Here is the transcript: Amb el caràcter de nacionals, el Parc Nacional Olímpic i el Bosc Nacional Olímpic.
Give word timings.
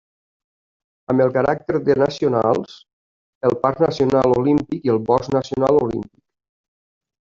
Amb 1.13 1.23
el 1.25 1.33
caràcter 1.35 1.81
de 1.89 1.97
nacionals, 2.03 2.73
el 3.49 3.57
Parc 3.67 3.85
Nacional 3.87 4.35
Olímpic 4.39 4.89
i 4.91 4.93
el 4.95 4.99
Bosc 5.11 5.33
Nacional 5.39 5.83
Olímpic. 5.87 6.15